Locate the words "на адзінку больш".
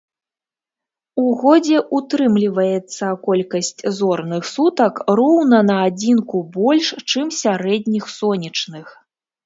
5.71-6.87